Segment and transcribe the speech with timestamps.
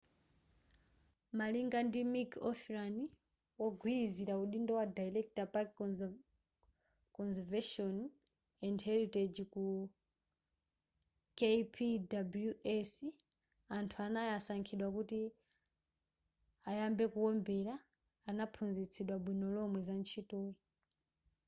[1.37, 2.97] malinga ndi a mick o'flynn
[3.61, 5.69] wogwilizila udindo wa director park
[7.17, 7.95] conservation
[8.65, 9.63] and heritage ku
[11.39, 12.91] kpws
[13.77, 15.19] anthu anayi osankhidwa kuti
[16.69, 17.75] ayambe kuombela
[18.29, 20.51] anaphunzitsidwa bwino lomwe za ntchitoyi